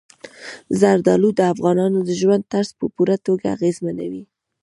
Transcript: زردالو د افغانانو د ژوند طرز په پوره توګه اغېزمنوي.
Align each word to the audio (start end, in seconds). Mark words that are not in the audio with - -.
زردالو 0.79 1.29
د 1.35 1.41
افغانانو 1.53 1.99
د 2.07 2.09
ژوند 2.21 2.43
طرز 2.51 2.69
په 2.79 2.85
پوره 2.95 3.17
توګه 3.25 3.45
اغېزمنوي. 3.55 4.23